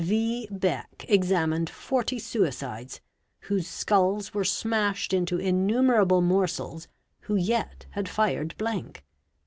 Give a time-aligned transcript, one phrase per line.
[0.03, 0.47] V.
[0.49, 3.01] Beck examined © forty suicides,
[3.41, 6.87] whose skulls were smashed into innumerable morsels,
[7.25, 9.03] who yet had fired blank.